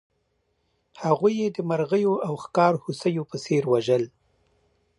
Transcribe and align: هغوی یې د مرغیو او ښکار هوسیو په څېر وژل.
هغوی 1.03 1.33
یې 1.41 1.47
د 1.51 1.57
مرغیو 1.69 2.13
او 2.27 2.33
ښکار 2.43 2.73
هوسیو 2.83 3.23
په 3.31 3.37
څېر 3.45 3.63
وژل. 3.73 4.03